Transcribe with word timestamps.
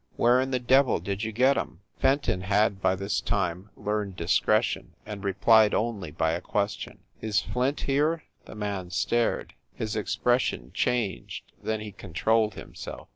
"Where 0.15 0.41
in 0.41 0.49
the 0.49 0.57
devil 0.57 0.99
did 0.99 1.23
you 1.23 1.31
get 1.31 1.59
em?" 1.59 1.81
Fenton 1.99 2.41
had, 2.41 2.81
by 2.81 2.95
this 2.95 3.21
time, 3.21 3.69
learned 3.75 4.15
discretion, 4.15 4.95
and 5.05 5.23
replied 5.23 5.75
only 5.75 6.09
by 6.09 6.31
a 6.31 6.41
question. 6.41 7.01
"Is 7.21 7.43
Flint 7.43 7.81
here?" 7.81 8.23
The 8.47 8.55
man 8.55 8.89
stared; 8.89 9.53
his 9.75 9.95
expression 9.95 10.71
changed, 10.73 11.43
then 11.61 11.81
he 11.81 11.91
controlled 11.91 12.55
himself. 12.55 13.09